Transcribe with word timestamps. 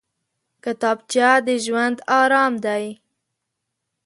کتابچه 0.63 1.29
د 1.45 1.47
ژوند 1.65 1.97
ارام 2.19 2.53
دی 2.65 2.85